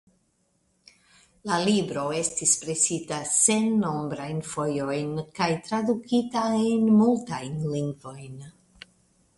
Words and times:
La 1.49 1.57
libro 1.67 2.05
estis 2.21 2.53
presita 2.63 3.19
sennombrajn 3.33 4.41
fojojn 4.55 5.13
kaj 5.41 5.51
tradukita 5.69 6.49
en 6.67 6.91
multajn 7.05 7.63
lingvojn. 7.77 8.43